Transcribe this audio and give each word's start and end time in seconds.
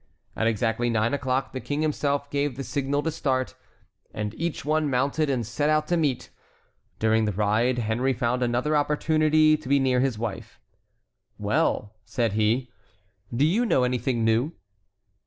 At 0.35 0.47
exactly 0.47 0.89
nine 0.89 1.13
o'clock 1.13 1.51
the 1.53 1.59
King 1.59 1.83
himself 1.83 2.27
gave 2.31 2.55
the 2.57 2.63
signal 2.63 3.03
to 3.03 3.11
start, 3.11 3.53
and 4.11 4.33
each 4.33 4.65
one 4.65 4.89
mounted 4.89 5.29
and 5.29 5.45
set 5.45 5.69
out 5.69 5.85
to 5.89 5.93
the 5.93 6.01
meet. 6.01 6.31
During 6.97 7.25
the 7.25 7.31
ride 7.31 7.77
Henry 7.77 8.11
found 8.11 8.41
another 8.41 8.75
opportunity 8.75 9.55
to 9.55 9.69
be 9.69 9.77
near 9.79 9.99
his 9.99 10.17
wife. 10.17 10.59
"Well," 11.37 11.93
said 12.03 12.33
he, 12.33 12.71
"do 13.31 13.45
you 13.45 13.63
know 13.63 13.83
anything 13.83 14.25
new?" 14.25 14.53